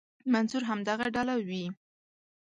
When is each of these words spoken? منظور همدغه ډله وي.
منظور 0.33 0.63
همدغه 0.69 1.05
ډله 1.15 1.35
وي. 1.47 1.65